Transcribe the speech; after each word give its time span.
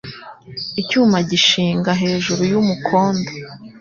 Icyuma 0.81 1.17
gishinga 1.29 1.91
hejuru 2.01 2.41
y'umukondo, 2.51 3.29